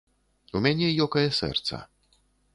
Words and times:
У 0.59 0.61
мяне 0.67 0.89
ёкае 1.05 1.23
сэрца. 1.41 1.83